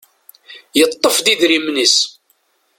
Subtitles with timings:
[0.79, 1.97] Yeṭṭef-d idrimen-is.